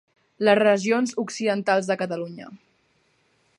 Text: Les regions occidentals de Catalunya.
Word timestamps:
Les 0.47 0.57
regions 0.59 1.13
occidentals 1.25 1.91
de 1.91 1.99
Catalunya. 2.01 2.51